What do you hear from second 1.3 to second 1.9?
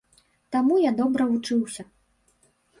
вучыўся.